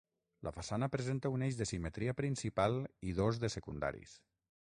[0.45, 2.79] La façana presenta un eix de simetria principal
[3.11, 4.19] i dos de secundaris.